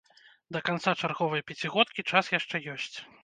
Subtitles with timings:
[0.55, 2.97] Да канца чарговай пяцігодкі час яшчэ ёсць.